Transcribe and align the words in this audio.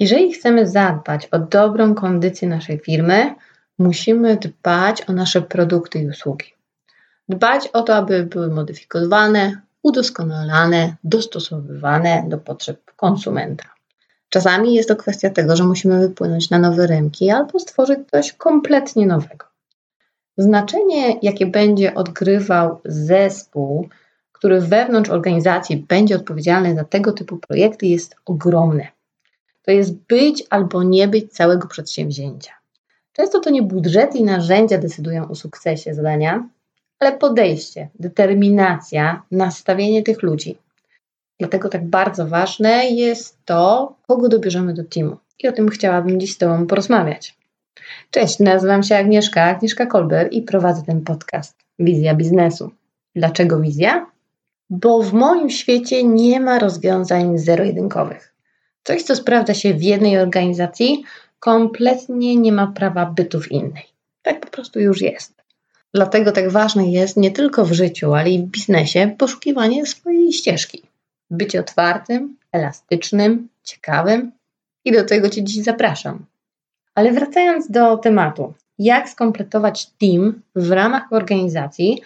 Jeżeli 0.00 0.32
chcemy 0.32 0.66
zadbać 0.66 1.26
o 1.26 1.38
dobrą 1.38 1.94
kondycję 1.94 2.48
naszej 2.48 2.78
firmy, 2.78 3.34
musimy 3.78 4.36
dbać 4.36 5.02
o 5.08 5.12
nasze 5.12 5.42
produkty 5.42 5.98
i 5.98 6.08
usługi. 6.08 6.46
Dbać 7.28 7.66
o 7.66 7.82
to, 7.82 7.94
aby 7.94 8.24
były 8.24 8.48
modyfikowane, 8.48 9.60
udoskonalane, 9.82 10.96
dostosowywane 11.04 12.24
do 12.28 12.38
potrzeb 12.38 12.80
konsumenta. 12.96 13.64
Czasami 14.28 14.74
jest 14.74 14.88
to 14.88 14.96
kwestia 14.96 15.30
tego, 15.30 15.56
że 15.56 15.64
musimy 15.64 16.00
wypłynąć 16.00 16.50
na 16.50 16.58
nowe 16.58 16.86
rynki 16.86 17.30
albo 17.30 17.58
stworzyć 17.58 17.98
coś 18.10 18.32
kompletnie 18.32 19.06
nowego. 19.06 19.46
Znaczenie, 20.36 21.18
jakie 21.22 21.46
będzie 21.46 21.94
odgrywał 21.94 22.80
zespół, 22.84 23.88
który 24.32 24.60
wewnątrz 24.60 25.10
organizacji 25.10 25.76
będzie 25.76 26.16
odpowiedzialny 26.16 26.74
za 26.74 26.84
tego 26.84 27.12
typu 27.12 27.36
projekty, 27.36 27.86
jest 27.86 28.16
ogromne. 28.26 28.99
To 29.62 29.70
jest 29.70 29.94
być 29.94 30.44
albo 30.50 30.82
nie 30.82 31.08
być 31.08 31.32
całego 31.32 31.68
przedsięwzięcia. 31.68 32.52
Często 33.12 33.40
to 33.40 33.50
nie 33.50 33.62
budżety 33.62 34.18
i 34.18 34.24
narzędzia 34.24 34.78
decydują 34.78 35.28
o 35.28 35.34
sukcesie 35.34 35.94
zadania, 35.94 36.48
ale 36.98 37.18
podejście, 37.18 37.88
determinacja, 37.94 39.22
nastawienie 39.30 40.02
tych 40.02 40.22
ludzi. 40.22 40.58
Dlatego 41.38 41.68
tak 41.68 41.88
bardzo 41.88 42.26
ważne 42.26 42.90
jest 42.90 43.38
to, 43.44 43.94
kogo 44.08 44.28
dobierzemy 44.28 44.74
do 44.74 44.84
teamu. 44.84 45.16
I 45.38 45.48
o 45.48 45.52
tym 45.52 45.68
chciałabym 45.68 46.20
dziś 46.20 46.34
z 46.34 46.38
Tobą 46.38 46.66
porozmawiać. 46.66 47.38
Cześć, 48.10 48.38
nazywam 48.38 48.82
się 48.82 48.96
Agnieszka, 48.96 49.42
Agnieszka 49.42 49.86
Kolber 49.86 50.28
i 50.30 50.42
prowadzę 50.42 50.82
ten 50.86 51.00
podcast 51.00 51.56
Wizja 51.78 52.14
Biznesu. 52.14 52.70
Dlaczego 53.16 53.60
wizja? 53.60 54.06
Bo 54.70 55.02
w 55.02 55.12
moim 55.12 55.50
świecie 55.50 56.04
nie 56.04 56.40
ma 56.40 56.58
rozwiązań 56.58 57.38
zero-jedynkowych. 57.38 58.29
Coś, 58.84 59.02
co 59.02 59.16
sprawdza 59.16 59.54
się 59.54 59.74
w 59.74 59.82
jednej 59.82 60.18
organizacji, 60.18 61.04
kompletnie 61.38 62.36
nie 62.36 62.52
ma 62.52 62.66
prawa 62.66 63.06
bytu 63.06 63.40
w 63.40 63.52
innej. 63.52 63.84
Tak 64.22 64.40
po 64.40 64.46
prostu 64.46 64.80
już 64.80 65.00
jest. 65.00 65.40
Dlatego 65.94 66.32
tak 66.32 66.50
ważne 66.50 66.90
jest 66.90 67.16
nie 67.16 67.30
tylko 67.30 67.64
w 67.64 67.72
życiu, 67.72 68.14
ale 68.14 68.30
i 68.30 68.38
w 68.38 68.46
biznesie 68.46 69.14
poszukiwanie 69.18 69.86
swojej 69.86 70.32
ścieżki. 70.32 70.82
Bycie 71.30 71.60
otwartym, 71.60 72.36
elastycznym, 72.52 73.48
ciekawym 73.62 74.32
i 74.84 74.92
do 74.92 75.04
tego 75.04 75.28
Cię 75.28 75.44
dziś 75.44 75.64
zapraszam. 75.64 76.26
Ale 76.94 77.12
wracając 77.12 77.70
do 77.70 77.96
tematu, 77.96 78.54
jak 78.78 79.08
skompletować 79.08 79.86
team 79.86 80.42
w 80.54 80.70
ramach 80.70 81.12
organizacji, 81.12 82.02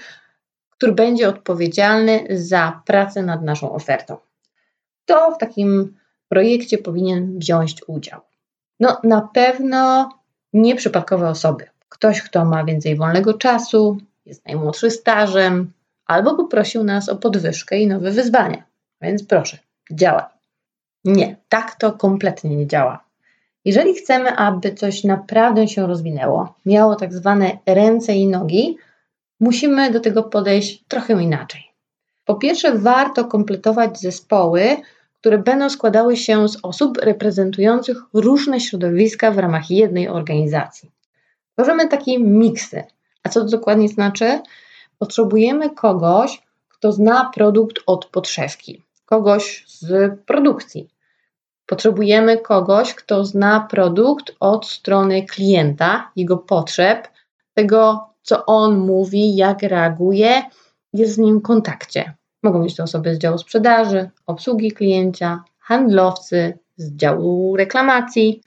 który 0.70 0.92
będzie 0.92 1.28
odpowiedzialny 1.28 2.26
za 2.30 2.82
pracę 2.86 3.22
nad 3.22 3.42
naszą 3.42 3.72
ofertą. 3.72 4.16
Kto 5.04 5.30
w 5.30 5.38
takim 5.38 5.96
projekcie 6.34 6.78
powinien 6.78 7.38
wziąć 7.38 7.76
udział? 7.86 8.20
No, 8.80 9.00
na 9.04 9.28
pewno 9.34 10.10
nieprzypadkowe 10.52 11.28
osoby. 11.28 11.64
Ktoś, 11.88 12.22
kto 12.22 12.44
ma 12.44 12.64
więcej 12.64 12.96
wolnego 12.96 13.34
czasu, 13.34 13.98
jest 14.26 14.46
najmłodszy 14.46 14.90
stażem, 14.90 15.72
albo 16.06 16.34
poprosił 16.34 16.84
nas 16.84 17.08
o 17.08 17.16
podwyżkę 17.16 17.78
i 17.78 17.86
nowe 17.86 18.10
wyzwania. 18.10 18.62
Więc 19.00 19.24
proszę, 19.24 19.58
działaj. 19.92 20.24
Nie, 21.04 21.36
tak 21.48 21.74
to 21.74 21.92
kompletnie 21.92 22.56
nie 22.56 22.66
działa. 22.66 23.04
Jeżeli 23.64 23.94
chcemy, 23.94 24.36
aby 24.36 24.74
coś 24.74 25.04
naprawdę 25.04 25.68
się 25.68 25.86
rozwinęło, 25.86 26.54
miało 26.66 26.96
tak 26.96 27.12
zwane 27.12 27.58
ręce 27.66 28.14
i 28.14 28.26
nogi, 28.26 28.76
musimy 29.40 29.90
do 29.90 30.00
tego 30.00 30.22
podejść 30.22 30.84
trochę 30.88 31.22
inaczej. 31.22 31.62
Po 32.24 32.34
pierwsze, 32.34 32.78
warto 32.78 33.24
kompletować 33.24 34.00
zespoły, 34.00 34.76
które 35.24 35.38
będą 35.38 35.70
składały 35.70 36.16
się 36.16 36.48
z 36.48 36.58
osób 36.62 36.98
reprezentujących 36.98 37.96
różne 38.12 38.60
środowiska 38.60 39.30
w 39.30 39.38
ramach 39.38 39.70
jednej 39.70 40.08
organizacji. 40.08 40.90
Tworzymy 41.52 41.88
takie 41.88 42.18
miksy. 42.18 42.84
A 43.22 43.28
co 43.28 43.40
to 43.40 43.46
dokładnie 43.46 43.88
znaczy? 43.88 44.40
Potrzebujemy 44.98 45.70
kogoś, 45.70 46.42
kto 46.68 46.92
zna 46.92 47.30
produkt 47.34 47.76
od 47.86 48.06
podszewki, 48.06 48.82
kogoś 49.04 49.64
z 49.66 50.12
produkcji. 50.26 50.88
Potrzebujemy 51.66 52.38
kogoś, 52.38 52.94
kto 52.94 53.24
zna 53.24 53.60
produkt 53.70 54.32
od 54.40 54.66
strony 54.66 55.26
klienta, 55.26 56.10
jego 56.16 56.36
potrzeb, 56.36 57.08
tego, 57.54 58.08
co 58.22 58.46
on 58.46 58.78
mówi, 58.78 59.36
jak 59.36 59.62
reaguje, 59.62 60.42
jest 60.92 61.14
z 61.14 61.18
nim 61.18 61.38
w 61.38 61.42
kontakcie. 61.42 62.14
Mogą 62.44 62.62
być 62.62 62.76
to 62.76 62.82
osoby 62.82 63.14
z 63.14 63.18
działu 63.18 63.38
sprzedaży, 63.38 64.10
obsługi 64.26 64.72
klienta, 64.72 65.44
handlowcy, 65.58 66.58
z 66.76 66.96
działu 66.96 67.56
reklamacji. 67.56 68.42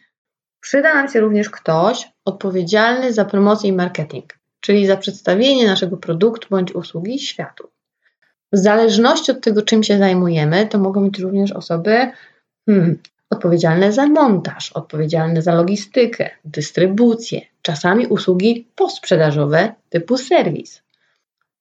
Przyda 0.59 0.93
nam 0.93 1.07
się 1.07 1.19
również 1.19 1.49
ktoś 1.49 2.11
odpowiedzialny 2.25 3.13
za 3.13 3.25
promocję 3.25 3.69
i 3.69 3.73
marketing, 3.73 4.37
czyli 4.59 4.87
za 4.87 4.97
przedstawienie 4.97 5.67
naszego 5.67 5.97
produktu 5.97 6.47
bądź 6.49 6.75
usługi 6.75 7.19
światu. 7.19 7.69
W 8.53 8.57
zależności 8.57 9.31
od 9.31 9.41
tego, 9.41 9.61
czym 9.61 9.83
się 9.83 9.97
zajmujemy, 9.97 10.67
to 10.67 10.79
mogą 10.79 11.09
być 11.09 11.19
również 11.19 11.51
osoby 11.51 12.11
hmm, 12.65 12.97
odpowiedzialne 13.29 13.93
za 13.93 14.07
montaż, 14.07 14.71
odpowiedzialne 14.71 15.41
za 15.41 15.55
logistykę, 15.55 16.29
dystrybucję, 16.45 17.41
czasami 17.61 18.07
usługi 18.07 18.67
postsprzedażowe 18.75 19.73
typu 19.89 20.17
serwis. 20.17 20.86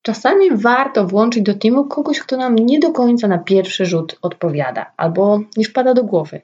Czasami 0.07 0.57
warto 0.57 1.07
włączyć 1.07 1.43
do 1.43 1.55
teamu 1.55 1.85
kogoś, 1.85 2.21
kto 2.21 2.37
nam 2.37 2.57
nie 2.57 2.81
do 2.81 2.93
końca 2.93 3.29
na 3.29 3.39
pierwszy 3.39 3.87
rzut 3.87 4.19
odpowiada 4.23 4.93
albo 4.97 5.41
nie 5.57 5.65
wpada 5.65 5.95
do 5.95 6.05
głowy. 6.05 6.41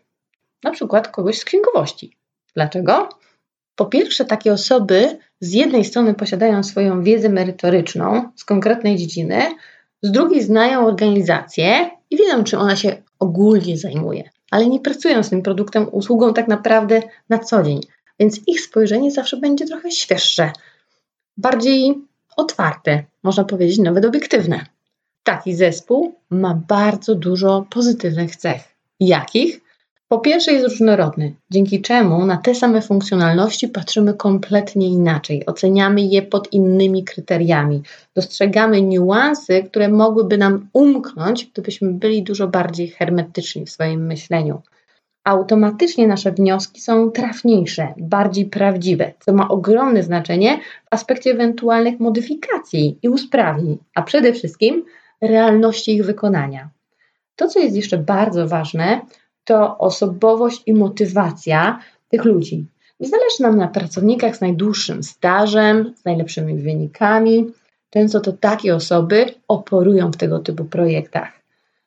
Na 0.63 0.71
przykład 0.71 1.09
kogoś 1.09 1.39
z 1.39 1.45
księgowości. 1.45 2.17
Dlaczego? 2.55 3.09
Po 3.77 3.87
pierwsze, 3.87 4.25
takie 4.25 4.53
osoby 4.53 5.19
z 5.41 5.53
jednej 5.53 5.85
strony 5.85 6.15
posiadają 6.15 6.63
swoją 6.63 7.03
wiedzę 7.03 7.29
merytoryczną 7.29 8.29
z 8.37 8.45
konkretnej 8.45 8.97
dziedziny, 8.97 9.43
z 10.03 10.13
drugiej 10.13 10.43
znają 10.43 10.87
organizację 10.87 11.91
i 12.11 12.17
wiedzą, 12.17 12.45
czym 12.45 12.61
ona 12.61 12.77
się 12.77 13.03
ogólnie 13.19 13.79
zajmuje, 13.79 14.31
ale 14.51 14.67
nie 14.67 14.81
pracują 14.81 15.23
z 15.23 15.31
tym 15.31 15.43
produktem, 15.43 15.87
usługą 15.93 16.35
tak 16.35 16.49
naprawdę 16.49 17.03
na 17.29 17.39
co 17.39 17.63
dzień, 17.63 17.81
więc 18.19 18.41
ich 18.47 18.61
spojrzenie 18.61 19.11
zawsze 19.11 19.37
będzie 19.37 19.67
trochę 19.67 19.91
świeższe, 19.91 20.51
bardziej 21.37 22.12
otwarte, 22.37 23.05
można 23.23 23.45
powiedzieć 23.45 23.79
nawet 23.79 24.05
obiektywne. 24.05 24.67
Taki 25.23 25.55
zespół 25.55 26.15
ma 26.31 26.63
bardzo 26.69 27.15
dużo 27.15 27.67
pozytywnych 27.71 28.37
cech. 28.37 28.63
Jakich? 29.01 29.61
Po 30.13 30.19
pierwsze 30.19 30.53
jest 30.53 30.69
różnorodny, 30.69 31.35
dzięki 31.51 31.83
czemu 31.83 32.27
na 32.27 32.37
te 32.37 32.55
same 32.55 32.83
funkcjonalności 32.83 33.69
patrzymy 33.69 34.15
kompletnie 34.15 34.89
inaczej, 34.89 35.47
oceniamy 35.47 36.03
je 36.03 36.23
pod 36.23 36.53
innymi 36.53 37.05
kryteriami, 37.05 37.83
dostrzegamy 38.15 38.83
niuanse, 38.83 39.63
które 39.63 39.89
mogłyby 39.89 40.39
nam 40.39 40.69
umknąć, 40.73 41.45
gdybyśmy 41.45 41.93
byli 41.93 42.23
dużo 42.23 42.49
bardziej 42.49 42.89
hermetyczni 42.89 43.67
w 43.67 43.71
swoim 43.71 44.07
myśleniu. 44.07 44.63
Automatycznie 45.25 46.09
nasze 46.09 46.33
wnioski 46.33 46.81
są 46.81 47.11
trafniejsze, 47.11 47.95
bardziej 47.97 48.47
prawdziwe, 48.47 49.13
co 49.21 49.33
ma 49.33 49.49
ogromne 49.49 50.03
znaczenie 50.03 50.59
w 50.59 50.87
aspekcie 50.91 51.31
ewentualnych 51.31 52.01
modyfikacji 52.01 52.99
i 53.03 53.09
usprawnień, 53.09 53.79
a 53.95 54.03
przede 54.03 54.33
wszystkim 54.33 54.85
realności 55.21 55.95
ich 55.95 56.05
wykonania. 56.05 56.69
To, 57.37 57.49
co 57.49 57.61
jest 57.61 57.77
jeszcze 57.77 57.99
bardzo 57.99 58.49
ważne, 58.49 59.01
to 59.45 59.79
osobowość 59.79 60.63
i 60.67 60.73
motywacja 60.75 61.79
tych 62.09 62.25
ludzi. 62.25 62.67
Nie 63.01 63.09
zależy 63.09 63.43
nam 63.43 63.57
na 63.57 63.69
pracownikach 63.69 64.37
z 64.37 64.41
najdłuższym 64.41 65.03
stażem, 65.03 65.95
z 65.97 66.05
najlepszymi 66.05 66.55
wynikami. 66.55 67.53
Często 67.91 68.21
to 68.21 68.33
takie 68.33 68.75
osoby 68.75 69.27
operują 69.49 70.11
w 70.11 70.17
tego 70.17 70.39
typu 70.39 70.65
projektach. 70.65 71.33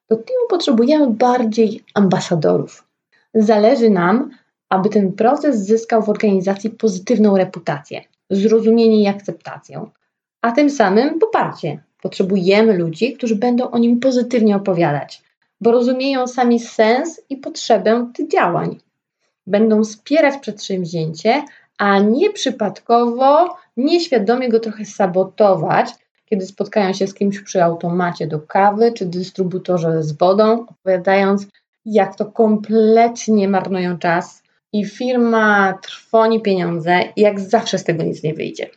Do 0.10 0.16
teamu 0.16 0.48
potrzebujemy 0.50 1.08
bardziej 1.10 1.84
ambasadorów. 1.94 2.85
Zależy 3.36 3.90
nam, 3.90 4.30
aby 4.70 4.90
ten 4.90 5.14
proces 5.14 5.66
zyskał 5.66 6.02
w 6.02 6.10
organizacji 6.10 6.70
pozytywną 6.70 7.38
reputację, 7.38 8.02
zrozumienie 8.30 9.04
i 9.04 9.08
akceptację, 9.08 9.86
a 10.42 10.52
tym 10.52 10.70
samym 10.70 11.20
poparcie. 11.20 11.84
Potrzebujemy 12.02 12.78
ludzi, 12.78 13.14
którzy 13.14 13.36
będą 13.36 13.72
o 13.72 13.78
nim 13.78 14.00
pozytywnie 14.00 14.56
opowiadać, 14.56 15.24
bo 15.62 15.72
rozumieją 15.72 16.28
sami 16.28 16.60
sens 16.60 17.22
i 17.30 17.38
potrzebę 17.38 18.12
tych 18.16 18.28
działań. 18.28 18.80
Będą 19.48 19.84
wspierać 19.84 20.38
przedsięwzięcie, 20.38 21.44
a 21.78 22.00
nie 22.00 22.30
przypadkowo, 22.30 23.58
nieświadomie 23.78 24.50
go 24.50 24.60
trochę 24.60 24.86
sabotować, 24.86 25.90
kiedy 26.26 26.46
spotkają 26.46 26.94
się 26.94 27.08
z 27.08 27.14
kimś 27.14 27.40
przy 27.40 27.64
automacie 27.64 28.28
do 28.28 28.40
kawy 28.40 28.92
czy 28.92 29.06
dystrybutorze 29.06 30.04
z 30.04 30.12
wodą, 30.12 30.66
opowiadając, 30.68 31.48
jak 31.86 32.16
to 32.16 32.26
kompletnie 32.26 33.48
marnują 33.48 33.98
czas 33.98 34.44
i 34.74 34.86
firma 34.86 35.74
trwoni 35.82 36.42
pieniądze 36.42 37.00
i 37.16 37.22
jak 37.22 37.40
zawsze 37.40 37.78
z 37.78 37.84
tego 37.84 38.04
nic 38.04 38.24
nie 38.24 38.34
wyjdzie. 38.34 38.70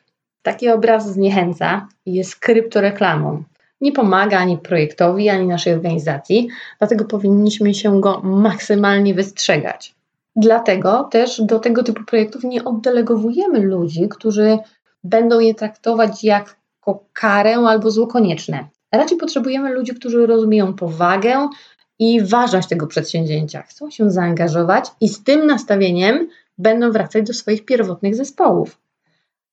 Taki 0.42 0.68
obraz 0.68 1.12
zniechęca 1.12 1.88
i 2.06 2.14
jest 2.14 2.36
kryptoreklamą 2.36 3.44
nie 3.80 3.92
pomaga 3.92 4.38
ani 4.38 4.58
projektowi, 4.58 5.28
ani 5.28 5.46
naszej 5.46 5.74
organizacji, 5.74 6.48
dlatego 6.78 7.04
powinniśmy 7.04 7.74
się 7.74 8.00
go 8.00 8.20
maksymalnie 8.20 9.14
wystrzegać. 9.14 9.94
Dlatego 10.36 11.04
też 11.04 11.42
do 11.42 11.58
tego 11.58 11.82
typu 11.82 12.04
projektów 12.04 12.44
nie 12.44 12.64
oddelegowujemy 12.64 13.60
ludzi, 13.60 14.08
którzy 14.08 14.58
będą 15.04 15.40
je 15.40 15.54
traktować 15.54 16.24
jako 16.24 17.04
karę 17.12 17.56
albo 17.56 17.90
zło 17.90 18.06
konieczne. 18.06 18.68
Raczej 18.92 19.18
potrzebujemy 19.18 19.74
ludzi, 19.74 19.94
którzy 19.94 20.26
rozumieją 20.26 20.74
powagę 20.74 21.48
i 21.98 22.22
ważność 22.22 22.68
tego 22.68 22.86
przedsięwzięcia, 22.86 23.62
chcą 23.62 23.90
się 23.90 24.10
zaangażować 24.10 24.84
i 25.00 25.08
z 25.08 25.24
tym 25.24 25.46
nastawieniem 25.46 26.28
będą 26.58 26.92
wracać 26.92 27.26
do 27.26 27.34
swoich 27.34 27.64
pierwotnych 27.64 28.14
zespołów. 28.14 28.78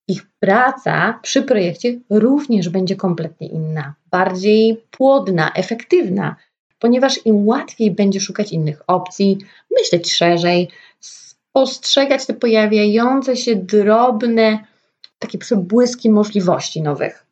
Ich 0.07 0.27
praca 0.39 1.19
przy 1.21 1.41
projekcie 1.41 1.99
również 2.09 2.69
będzie 2.69 2.95
kompletnie 2.95 3.47
inna, 3.47 3.93
bardziej 4.11 4.81
płodna, 4.91 5.51
efektywna, 5.53 6.35
ponieważ 6.79 7.25
im 7.25 7.47
łatwiej 7.47 7.91
będzie 7.91 8.19
szukać 8.19 8.51
innych 8.51 8.81
opcji, 8.87 9.37
myśleć 9.79 10.13
szerzej, 10.13 10.69
spostrzegać 10.99 12.25
te 12.25 12.33
pojawiające 12.33 13.37
się 13.37 13.55
drobne 13.55 14.59
takie 15.19 15.37
przebłyski 15.37 16.09
możliwości 16.09 16.81
nowych. 16.81 17.25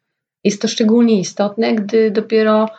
Jest 0.43 0.61
to 0.61 0.67
szczególnie 0.67 1.19
istotne, 1.19 1.75
gdy 1.75 2.11
dopiero 2.11 2.69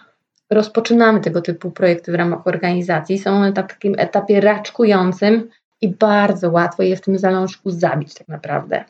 rozpoczynamy 0.50 1.20
tego 1.20 1.42
typu 1.42 1.70
projekty 1.70 2.12
w 2.12 2.14
ramach 2.14 2.46
organizacji. 2.46 3.18
Są 3.18 3.30
one 3.30 3.46
na 3.46 3.52
takim 3.52 3.94
etapie 3.98 4.40
raczkującym 4.40 5.48
i 5.80 5.88
bardzo 5.88 6.50
łatwo 6.50 6.82
je 6.82 6.96
w 6.96 7.00
tym 7.00 7.18
zalążku 7.18 7.70
zabić 7.70 8.14
tak 8.14 8.28
naprawdę. 8.28 8.84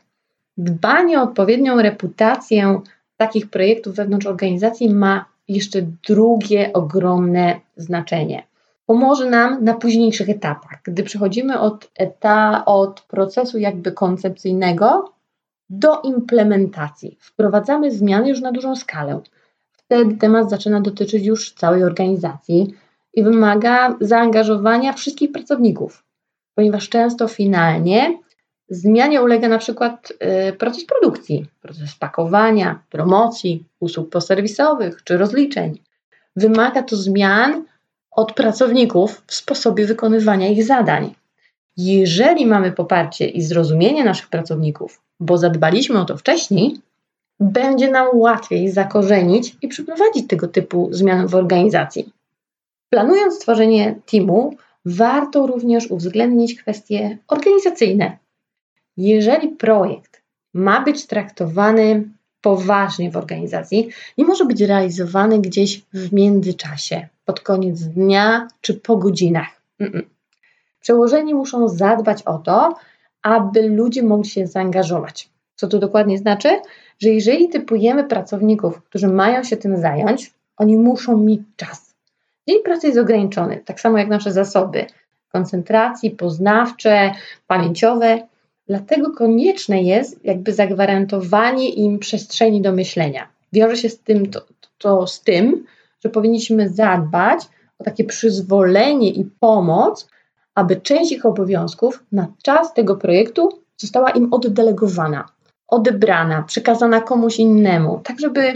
Dbanie 0.56 1.20
o 1.20 1.22
odpowiednią 1.22 1.82
reputację 1.82 2.80
takich 3.16 3.50
projektów 3.50 3.94
wewnątrz 3.94 4.26
organizacji 4.26 4.94
ma 4.94 5.24
jeszcze 5.48 5.82
drugie 5.82 6.72
ogromne 6.72 7.60
znaczenie. 7.76 8.42
Pomoże 8.86 9.30
nam 9.30 9.64
na 9.64 9.74
późniejszych 9.74 10.28
etapach, 10.28 10.80
gdy 10.82 11.02
przechodzimy 11.02 11.60
od, 11.60 11.90
eta, 11.96 12.64
od 12.64 13.00
procesu 13.00 13.58
jakby 13.58 13.92
koncepcyjnego 13.92 15.12
do 15.70 16.00
implementacji. 16.00 17.18
Wprowadzamy 17.20 17.90
zmiany 17.90 18.28
już 18.28 18.40
na 18.40 18.52
dużą 18.52 18.76
skalę. 18.76 19.20
Wtedy 19.94 20.17
temat 20.17 20.50
zaczyna 20.50 20.81
dotyczyć 20.81 21.26
już 21.26 21.52
całej 21.52 21.85
organizacji 21.85 22.75
i 23.14 23.23
wymaga 23.23 23.96
zaangażowania 24.00 24.93
wszystkich 24.93 25.32
pracowników, 25.32 26.05
ponieważ 26.55 26.88
często 26.88 27.29
finalnie 27.29 28.19
zmianie 28.69 29.23
ulega 29.23 29.49
na 29.49 29.58
przykład 29.58 30.12
y, 30.49 30.52
proces 30.52 30.85
produkcji, 30.87 31.46
proces 31.61 31.94
pakowania, 31.94 32.82
promocji, 32.91 33.64
usług 33.81 34.11
poserwisowych 34.11 35.05
czy 35.05 35.17
rozliczeń. 35.17 35.79
Wymaga 36.37 36.82
to 36.82 36.97
zmian 36.97 37.64
od 38.11 38.32
pracowników 38.32 39.23
w 39.26 39.35
sposobie 39.35 39.87
wykonywania 39.87 40.49
ich 40.49 40.64
zadań. 40.64 41.14
Jeżeli 41.76 42.47
mamy 42.47 42.73
poparcie 42.73 43.26
i 43.26 43.43
zrozumienie 43.43 44.05
naszych 44.05 44.29
pracowników, 44.29 45.00
bo 45.20 45.38
zadbaliśmy 45.38 46.00
o 46.00 46.05
to 46.05 46.17
wcześniej, 46.17 46.81
będzie 47.40 47.90
nam 47.90 48.06
łatwiej 48.12 48.70
zakorzenić 48.70 49.56
i 49.62 49.69
przeprowadzić 49.69 50.28
tego 50.28 50.48
typu 50.48 50.88
zmiany 50.92 51.28
w 51.28 51.34
organizacji. 51.34 52.12
Planując 52.90 53.34
stworzenie 53.34 54.00
teamu, 54.06 54.56
warto 54.84 55.46
również 55.46 55.90
uwzględnić 55.90 56.62
kwestie 56.62 57.19
organizacyjne. 57.28 58.19
Jeżeli 58.96 59.48
projekt 59.48 60.22
ma 60.54 60.81
być 60.81 61.06
traktowany 61.06 62.08
poważnie 62.40 63.10
w 63.10 63.16
organizacji, 63.16 63.88
nie 64.19 64.25
może 64.25 64.44
być 64.44 64.60
realizowany 64.60 65.38
gdzieś 65.38 65.82
w 65.94 66.12
międzyczasie, 66.12 67.08
pod 67.25 67.40
koniec 67.40 67.82
dnia 67.82 68.48
czy 68.60 68.75
po 68.75 68.96
godzinach. 68.96 69.62
Przełożeni 70.80 71.34
muszą 71.34 71.69
zadbać 71.69 72.22
o 72.22 72.38
to, 72.38 72.75
aby 73.22 73.69
ludzie 73.69 74.02
mogli 74.02 74.30
się 74.30 74.46
zaangażować. 74.46 75.33
Co 75.56 75.68
to 75.68 75.78
dokładnie 75.78 76.18
znaczy? 76.18 76.48
Że 76.98 77.08
jeżeli 77.08 77.48
typujemy 77.48 78.04
pracowników, 78.04 78.82
którzy 78.82 79.08
mają 79.08 79.44
się 79.44 79.56
tym 79.56 79.76
zająć, 79.76 80.32
oni 80.56 80.76
muszą 80.76 81.16
mieć 81.16 81.40
czas. 81.56 81.94
Dzień 82.48 82.62
pracy 82.62 82.86
jest 82.86 82.98
ograniczony, 82.98 83.60
tak 83.64 83.80
samo 83.80 83.98
jak 83.98 84.08
nasze 84.08 84.32
zasoby 84.32 84.86
koncentracji, 85.32 86.10
poznawcze, 86.10 87.12
pamięciowe. 87.46 88.28
Dlatego 88.68 89.10
konieczne 89.10 89.82
jest 89.82 90.24
jakby 90.24 90.52
zagwarantowanie 90.52 91.68
im 91.68 91.98
przestrzeni 91.98 92.62
do 92.62 92.72
myślenia. 92.72 93.28
Wiąże 93.52 93.76
się 93.76 93.88
z 93.88 93.98
tym, 93.98 94.30
to, 94.30 94.46
to 94.78 95.06
z 95.06 95.20
tym, 95.22 95.64
że 96.04 96.08
powinniśmy 96.10 96.68
zadbać 96.68 97.40
o 97.78 97.84
takie 97.84 98.04
przyzwolenie 98.04 99.10
i 99.10 99.24
pomoc, 99.24 100.08
aby 100.54 100.76
część 100.76 101.12
ich 101.12 101.26
obowiązków 101.26 102.04
na 102.12 102.26
czas 102.42 102.74
tego 102.74 102.96
projektu 102.96 103.48
została 103.76 104.10
im 104.10 104.28
oddelegowana, 104.34 105.28
odebrana, 105.75 106.43
przekazana 106.43 107.00
komuś 107.00 107.38
innemu, 107.38 108.00
tak 108.05 108.21
żeby 108.21 108.53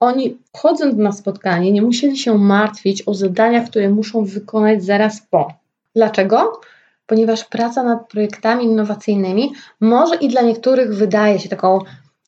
oni, 0.00 0.38
chodząc 0.56 0.96
na 0.96 1.12
spotkanie, 1.12 1.72
nie 1.72 1.82
musieli 1.82 2.18
się 2.18 2.38
martwić 2.38 3.02
o 3.08 3.14
zadania, 3.14 3.64
które 3.64 3.88
muszą 3.88 4.24
wykonać 4.24 4.84
zaraz 4.84 5.20
po. 5.30 5.54
Dlaczego? 5.96 6.60
Ponieważ 7.06 7.44
praca 7.44 7.82
nad 7.82 8.08
projektami 8.08 8.64
innowacyjnymi 8.64 9.52
może 9.80 10.14
i 10.14 10.28
dla 10.28 10.42
niektórych 10.42 10.94
wydaje 10.94 11.38
się 11.38 11.48
taką 11.48 11.78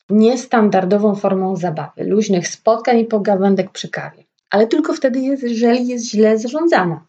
niestandardową 0.09 1.15
formą 1.15 1.55
zabawy, 1.55 2.03
luźnych 2.03 2.47
spotkań 2.47 2.99
i 2.99 3.05
pogawędek 3.05 3.71
przy 3.71 3.89
kawie. 3.89 4.23
Ale 4.49 4.67
tylko 4.67 4.93
wtedy, 4.93 5.19
jest, 5.19 5.43
jeżeli 5.43 5.87
jest 5.87 6.05
źle 6.05 6.37
zarządzana 6.37 7.05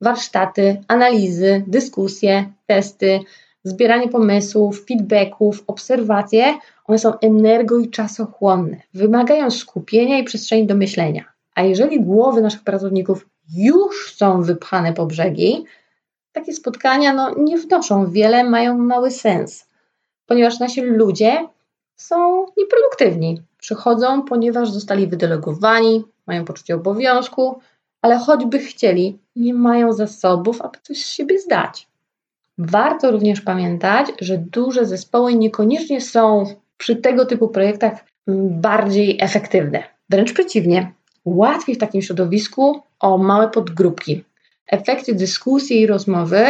warsztaty, 0.00 0.82
analizy, 0.88 1.64
dyskusje, 1.66 2.52
testy, 2.66 3.20
zbieranie 3.68 4.08
pomysłów, 4.08 4.84
feedbacków, 4.86 5.64
obserwacje, 5.66 6.58
one 6.84 6.98
są 6.98 7.18
energo 7.18 7.78
i 7.78 7.90
czasochłonne, 7.90 8.76
wymagają 8.94 9.50
skupienia 9.50 10.18
i 10.18 10.24
przestrzeni 10.24 10.66
do 10.66 10.74
myślenia. 10.74 11.24
A 11.54 11.62
jeżeli 11.62 12.00
głowy 12.00 12.40
naszych 12.40 12.62
pracowników 12.62 13.26
już 13.54 14.14
są 14.16 14.42
wypchane 14.42 14.92
po 14.92 15.06
brzegi, 15.06 15.64
takie 16.32 16.52
spotkania 16.52 17.12
no, 17.12 17.34
nie 17.38 17.58
wnoszą 17.58 18.10
wiele, 18.10 18.44
mają 18.44 18.78
mały 18.78 19.10
sens, 19.10 19.68
ponieważ 20.26 20.58
nasi 20.58 20.80
ludzie 20.80 21.48
są 21.96 22.46
nieproduktywni. 22.56 23.42
Przychodzą, 23.58 24.22
ponieważ 24.22 24.70
zostali 24.70 25.06
wydelegowani, 25.06 26.04
mają 26.26 26.44
poczucie 26.44 26.74
obowiązku, 26.74 27.60
ale 28.02 28.18
choćby 28.18 28.58
chcieli, 28.58 29.18
nie 29.36 29.54
mają 29.54 29.92
zasobów, 29.92 30.62
aby 30.62 30.78
coś 30.82 31.04
z 31.04 31.10
siebie 31.10 31.38
zdać. 31.38 31.87
Warto 32.58 33.10
również 33.10 33.40
pamiętać, 33.40 34.06
że 34.20 34.38
duże 34.38 34.86
zespoły 34.86 35.34
niekoniecznie 35.34 36.00
są 36.00 36.44
przy 36.76 36.96
tego 36.96 37.26
typu 37.26 37.48
projektach 37.48 38.04
bardziej 38.50 39.18
efektywne. 39.20 39.82
Wręcz 40.10 40.32
przeciwnie, 40.32 40.92
łatwiej 41.24 41.74
w 41.74 41.78
takim 41.78 42.02
środowisku 42.02 42.82
o 43.00 43.18
małe 43.18 43.48
podgrupki. 43.48 44.24
Efekty 44.66 45.14
dyskusji 45.14 45.80
i 45.80 45.86
rozmowy 45.86 46.44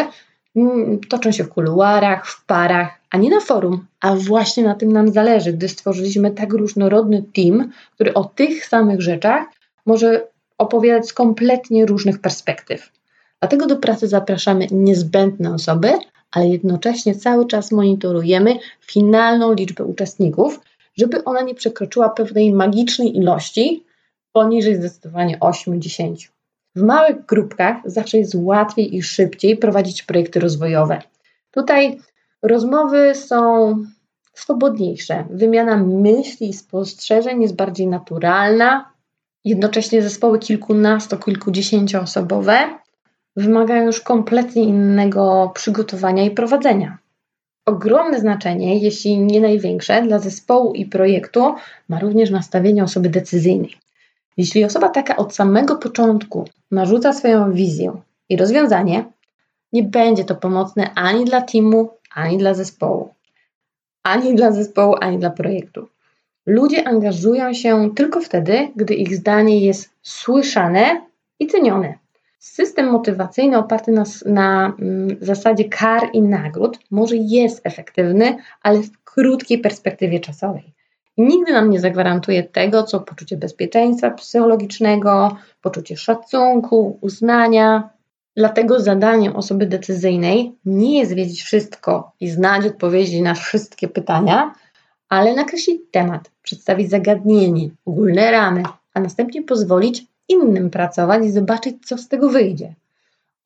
mm, 0.56 1.00
toczą 1.08 1.32
się 1.32 1.44
w 1.44 1.48
kuluarach, 1.48 2.26
w 2.26 2.44
parach, 2.44 3.00
a 3.10 3.18
nie 3.18 3.30
na 3.30 3.40
forum. 3.40 3.86
A 4.00 4.14
właśnie 4.14 4.64
na 4.64 4.74
tym 4.74 4.92
nam 4.92 5.12
zależy, 5.12 5.52
gdy 5.52 5.68
stworzyliśmy 5.68 6.30
tak 6.30 6.52
różnorodny 6.52 7.24
team, 7.34 7.70
który 7.94 8.14
o 8.14 8.24
tych 8.24 8.66
samych 8.66 9.00
rzeczach 9.00 9.44
może 9.86 10.26
opowiadać 10.58 11.08
z 11.08 11.12
kompletnie 11.12 11.86
różnych 11.86 12.18
perspektyw. 12.18 12.97
Dlatego 13.40 13.66
do 13.66 13.76
pracy 13.76 14.08
zapraszamy 14.08 14.66
niezbędne 14.70 15.54
osoby, 15.54 15.92
ale 16.30 16.48
jednocześnie 16.48 17.14
cały 17.14 17.46
czas 17.46 17.72
monitorujemy 17.72 18.58
finalną 18.80 19.52
liczbę 19.52 19.84
uczestników, 19.84 20.60
żeby 20.96 21.24
ona 21.24 21.40
nie 21.42 21.54
przekroczyła 21.54 22.08
pewnej 22.08 22.52
magicznej 22.52 23.16
ilości 23.16 23.84
poniżej 24.32 24.76
zdecydowanie 24.76 25.38
8-10. 25.38 26.28
W 26.76 26.82
małych 26.82 27.26
grupkach 27.26 27.76
zawsze 27.84 28.18
jest 28.18 28.34
łatwiej 28.34 28.96
i 28.96 29.02
szybciej 29.02 29.56
prowadzić 29.56 30.02
projekty 30.02 30.40
rozwojowe. 30.40 31.02
Tutaj 31.50 31.98
rozmowy 32.42 33.14
są 33.14 33.74
swobodniejsze, 34.34 35.24
wymiana 35.30 35.76
myśli 35.76 36.48
i 36.48 36.52
spostrzeżeń 36.52 37.42
jest 37.42 37.56
bardziej 37.56 37.86
naturalna, 37.86 38.92
Jednocześnie 39.44 40.02
zespoły 40.02 40.38
kilkunasto, 40.38 41.16
kilkudziesięcioosobowe 41.16 42.78
wymagają 43.38 43.86
już 43.86 44.00
kompletnie 44.00 44.62
innego 44.62 45.52
przygotowania 45.54 46.24
i 46.24 46.30
prowadzenia. 46.30 46.98
Ogromne 47.66 48.20
znaczenie, 48.20 48.78
jeśli 48.78 49.18
nie 49.18 49.40
największe, 49.40 50.02
dla 50.02 50.18
zespołu 50.18 50.72
i 50.72 50.86
projektu 50.86 51.54
ma 51.88 52.00
również 52.00 52.30
nastawienie 52.30 52.84
osoby 52.84 53.08
decyzyjnej. 53.08 53.74
Jeśli 54.36 54.64
osoba 54.64 54.88
taka 54.88 55.16
od 55.16 55.34
samego 55.34 55.76
początku 55.76 56.44
narzuca 56.70 57.12
swoją 57.12 57.52
wizję 57.52 57.92
i 58.28 58.36
rozwiązanie, 58.36 59.04
nie 59.72 59.82
będzie 59.82 60.24
to 60.24 60.34
pomocne 60.34 60.90
ani 60.94 61.24
dla 61.24 61.40
teamu, 61.40 61.90
ani 62.14 62.38
dla 62.38 62.54
zespołu. 62.54 63.14
Ani 64.02 64.34
dla 64.34 64.52
zespołu, 64.52 64.94
ani 65.00 65.18
dla 65.18 65.30
projektu. 65.30 65.88
Ludzie 66.46 66.88
angażują 66.88 67.54
się 67.54 67.90
tylko 67.96 68.20
wtedy, 68.20 68.68
gdy 68.76 68.94
ich 68.94 69.16
zdanie 69.16 69.66
jest 69.66 69.90
słyszane 70.02 71.00
i 71.40 71.46
cenione. 71.46 71.94
System 72.38 72.90
motywacyjny 72.90 73.58
oparty 73.58 73.92
na, 73.92 74.04
na 74.26 74.76
mm, 74.80 75.16
zasadzie 75.20 75.64
kar 75.64 76.02
i 76.12 76.22
nagród 76.22 76.78
może 76.90 77.16
jest 77.16 77.60
efektywny, 77.64 78.36
ale 78.62 78.82
w 78.82 79.04
krótkiej 79.04 79.58
perspektywie 79.58 80.20
czasowej. 80.20 80.74
Nigdy 81.18 81.52
nam 81.52 81.70
nie 81.70 81.80
zagwarantuje 81.80 82.42
tego, 82.42 82.82
co 82.82 83.00
poczucie 83.00 83.36
bezpieczeństwa 83.36 84.10
psychologicznego, 84.10 85.36
poczucie 85.62 85.96
szacunku, 85.96 86.98
uznania. 87.00 87.90
Dlatego 88.36 88.80
zadaniem 88.80 89.36
osoby 89.36 89.66
decyzyjnej 89.66 90.52
nie 90.64 90.98
jest 90.98 91.14
wiedzieć 91.14 91.42
wszystko 91.42 92.12
i 92.20 92.30
znać 92.30 92.66
odpowiedzi 92.66 93.22
na 93.22 93.34
wszystkie 93.34 93.88
pytania, 93.88 94.54
ale 95.08 95.34
nakreślić 95.34 95.82
temat, 95.90 96.30
przedstawić 96.42 96.90
zagadnienie, 96.90 97.68
ogólne 97.84 98.30
ramy, 98.30 98.62
a 98.94 99.00
następnie 99.00 99.42
pozwolić 99.42 100.06
innym 100.28 100.70
pracować 100.70 101.24
i 101.24 101.30
zobaczyć, 101.30 101.76
co 101.86 101.98
z 101.98 102.08
tego 102.08 102.28
wyjdzie. 102.28 102.74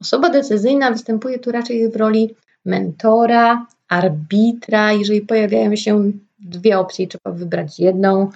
Osoba 0.01 0.29
decyzyjna 0.31 0.91
występuje 0.91 1.39
tu 1.39 1.53
raczej 1.53 1.89
w 1.89 1.97
roli 1.97 2.35
mentora, 2.65 3.67
arbitra, 3.89 4.93
jeżeli 4.93 5.21
pojawiają 5.21 5.77
się 5.77 6.13
dwie 6.39 6.79
opcje, 6.79 7.07
trzeba 7.07 7.31
wybrać 7.31 7.79
jedną, 7.79 8.31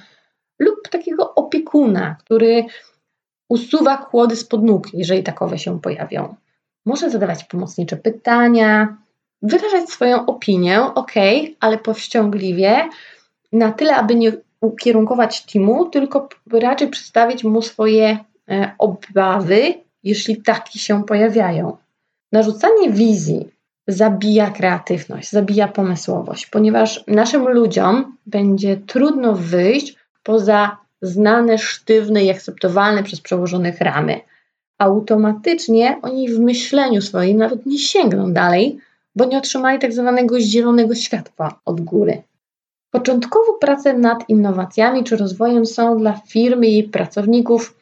lub 0.59 0.89
takiego 0.91 1.35
opiekuna, 1.35 2.17
który 2.25 2.65
usuwa 3.49 3.97
kłody 3.97 4.37
spod 4.37 4.63
nóg, 4.63 4.95
jeżeli 4.95 5.23
takowe 5.23 5.59
się 5.59 5.81
pojawią. 5.81 6.35
Może 6.85 7.11
zadawać 7.11 7.45
pomocnicze 7.45 7.97
pytania, 7.97 8.97
wyrażać 9.43 9.91
swoją 9.91 10.27
opinię, 10.27 10.83
ok, 10.83 11.13
ale 11.61 11.79
powściągliwie, 11.79 12.89
na 13.53 13.73
tyle, 13.73 13.97
aby 13.97 14.15
nie 14.15 14.33
ukierunkować 14.61 15.47
teamu, 15.47 15.85
tylko 15.85 16.29
raczej 16.53 16.89
przedstawić 16.89 17.45
mu 17.45 17.63
swoje 17.63 18.19
obawy, 18.79 19.75
jeśli 20.03 20.43
takie 20.43 20.79
się 20.79 21.05
pojawiają. 21.05 21.77
Narzucanie 22.33 22.91
wizji 22.91 23.49
zabija 23.89 24.51
kreatywność, 24.51 25.31
zabija 25.31 25.69
pomysłowość, 25.69 26.47
ponieważ 26.47 27.05
naszym 27.07 27.49
ludziom 27.49 28.17
będzie 28.27 28.77
trudno 28.77 29.35
wyjść 29.35 29.97
poza 30.23 30.77
znane, 31.03 31.59
sztywne 31.59 32.25
i 32.25 32.31
akceptowalne 32.31 33.03
przez 33.03 33.21
przełożonych 33.21 33.81
ramy. 33.81 34.21
Automatycznie 34.79 35.99
oni 36.03 36.29
w 36.29 36.41
myśleniu 36.41 37.03
swoim 37.03 37.37
nawet 37.39 37.67
nie 37.67 37.79
sięgną 37.79 38.33
dalej, 38.33 38.79
bo 39.17 39.25
nie 39.25 39.39
otrzymali 39.39 39.79
tak 39.79 39.93
zwanego 39.93 40.41
zielonego 40.41 40.95
światła 40.95 41.61
od 41.65 41.81
góry. 41.81 42.23
Początkowo 42.91 43.53
prace 43.53 43.93
nad 43.93 44.29
innowacjami 44.29 45.05
czy 45.05 45.17
rozwojem 45.17 45.67
są 45.67 45.99
dla 45.99 46.13
firmy 46.13 46.67
i 46.67 46.83
pracowników 46.83 47.76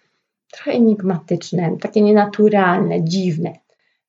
trochę 0.54 0.72
enigmatyczne, 0.72 1.76
takie 1.80 2.02
nienaturalne, 2.02 3.04
dziwne. 3.04 3.52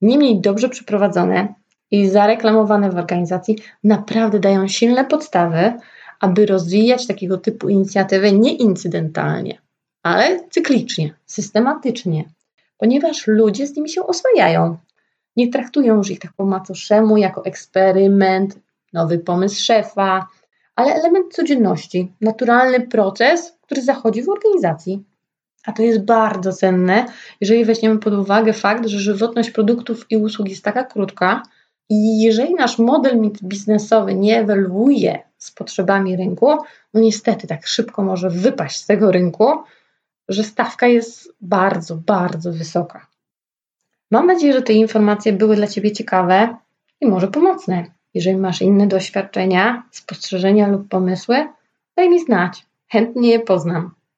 Niemniej 0.01 0.41
dobrze 0.41 0.69
przeprowadzone 0.69 1.53
i 1.91 2.09
zareklamowane 2.09 2.91
w 2.91 2.97
organizacji 2.97 3.57
naprawdę 3.83 4.39
dają 4.39 4.67
silne 4.67 5.05
podstawy, 5.05 5.73
aby 6.19 6.45
rozwijać 6.45 7.07
takiego 7.07 7.37
typu 7.37 7.69
inicjatywy 7.69 8.31
nie 8.31 8.53
incydentalnie, 8.53 9.61
ale 10.03 10.49
cyklicznie, 10.49 11.13
systematycznie, 11.25 12.23
ponieważ 12.77 13.27
ludzie 13.27 13.67
z 13.67 13.75
nimi 13.75 13.89
się 13.89 14.07
oswajają. 14.07 14.77
Nie 15.35 15.47
traktują 15.47 15.95
już 15.95 16.11
ich 16.11 16.19
tak 16.19 16.33
po 16.33 16.45
macoszemu 16.45 17.17
jako 17.17 17.45
eksperyment, 17.45 18.59
nowy 18.93 19.19
pomysł 19.19 19.63
szefa, 19.63 20.27
ale 20.75 20.93
element 20.93 21.33
codzienności, 21.33 22.11
naturalny 22.21 22.87
proces, 22.87 23.57
który 23.61 23.81
zachodzi 23.81 24.23
w 24.23 24.29
organizacji. 24.29 25.03
A 25.65 25.71
to 25.71 25.83
jest 25.83 26.05
bardzo 26.05 26.53
cenne, 26.53 27.05
jeżeli 27.41 27.65
weźmiemy 27.65 27.99
pod 27.99 28.13
uwagę 28.13 28.53
fakt, 28.53 28.85
że 28.85 28.99
żywotność 28.99 29.51
produktów 29.51 30.05
i 30.09 30.17
usług 30.17 30.49
jest 30.49 30.63
taka 30.63 30.83
krótka, 30.83 31.43
i 31.89 32.21
jeżeli 32.21 32.53
nasz 32.53 32.79
model 32.79 33.31
biznesowy 33.43 34.15
nie 34.15 34.39
ewoluuje 34.39 35.19
z 35.37 35.51
potrzebami 35.51 36.15
rynku, 36.15 36.47
no 36.93 37.01
niestety 37.01 37.47
tak 37.47 37.67
szybko 37.67 38.03
może 38.03 38.29
wypaść 38.29 38.79
z 38.79 38.85
tego 38.85 39.11
rynku, 39.11 39.47
że 40.29 40.43
stawka 40.43 40.87
jest 40.87 41.33
bardzo, 41.41 41.95
bardzo 41.95 42.51
wysoka. 42.51 43.07
Mam 44.11 44.27
nadzieję, 44.27 44.53
że 44.53 44.61
te 44.61 44.73
informacje 44.73 45.33
były 45.33 45.55
dla 45.55 45.67
Ciebie 45.67 45.91
ciekawe 45.91 46.55
i 47.01 47.07
może 47.07 47.27
pomocne. 47.27 47.85
Jeżeli 48.13 48.37
masz 48.37 48.61
inne 48.61 48.87
doświadczenia, 48.87 49.83
spostrzeżenia 49.91 50.67
lub 50.67 50.89
pomysły, 50.89 51.47
daj 51.95 52.09
mi 52.09 52.19
znać. 52.19 52.65
Chętnie 52.87 53.29
je 53.29 53.39
poznam. 53.39 53.91